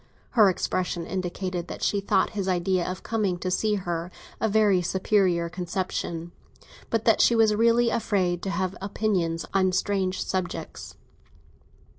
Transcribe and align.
Her 0.31 0.49
expression 0.49 1.05
indicated 1.05 1.67
that 1.67 1.83
she 1.83 2.01
thought 2.01 2.31
his 2.31 2.47
idea 2.47 2.89
of 2.89 3.03
coming 3.03 3.37
to 3.37 3.51
see 3.51 3.75
her 3.75 4.09
a 4.39 4.49
very 4.49 4.81
superior 4.81 5.47
conception, 5.47 6.31
but 6.89 7.05
that 7.05 7.21
she 7.21 7.35
was 7.35 7.53
really 7.53 7.91
afraid 7.91 8.41
to 8.41 8.49
have 8.49 8.75
opinions 8.81 9.45
on 9.53 9.71
strange 9.73 10.23
subjects. 10.25 10.95